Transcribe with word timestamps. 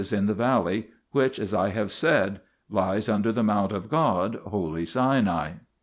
in 0.11 0.25
the 0.25 0.33
valley 0.33 0.87
which, 1.11 1.37
as 1.37 1.53
I 1.53 1.69
have 1.69 1.91
said, 1.93 2.41
lies 2.71 3.07
under 3.07 3.31
the 3.31 3.43
mount 3.43 3.71
of 3.71 3.87
God, 3.87 4.33
holy 4.47 4.83
Sinai. 4.83 5.51